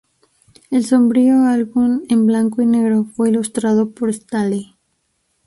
[0.71, 4.75] El sombrío álbum en blanco y negro fue ilustrado por Staley.